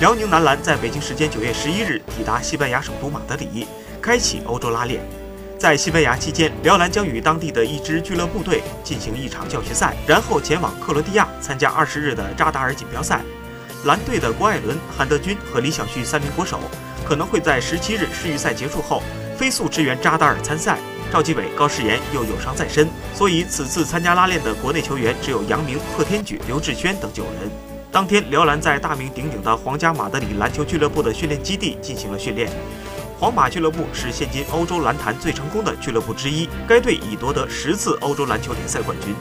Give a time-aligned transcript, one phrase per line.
[0.00, 3.64] 辽宁男篮在北京时间九月十一日抵达西班牙首都马德里，
[4.02, 5.00] 开启欧洲拉练。
[5.56, 13.20] 在西班牙期间，辽篮将与当地的一支俱乐部队进行一场教学赛，然后前往克罗地亚参加二十日的扎达尔锦标赛。
[13.84, 16.58] 蓝队的郭艾伦、韩德君和李晓旭三名国手
[17.06, 19.00] 可能会在十七日世预赛结束后
[19.38, 20.76] 飞速支援扎达尔参赛。
[21.12, 27.73] 赵继伟、高诗岩又有伤在身，所以此次参加拉练的国内球员只有杨明、贺天举、刘志轩等九人。
[27.94, 32.50] 当天，辽篮在大名鼎鼎的皇家马德里篮球俱乐部的训练基地进行了训练。
[33.20, 39.14] 皇马俱乐部是现今欧洲篮坛最成功的俱乐部之一，该队已夺得十次欧洲篮球联赛冠军。